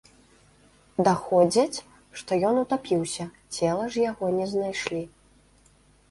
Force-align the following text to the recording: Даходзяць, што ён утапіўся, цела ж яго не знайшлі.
Даходзяць, 1.07 1.83
што 2.21 2.39
ён 2.51 2.55
утапіўся, 2.61 3.25
цела 3.59 3.85
ж 3.97 4.05
яго 4.11 4.25
не 4.39 4.47
знайшлі. 4.55 5.03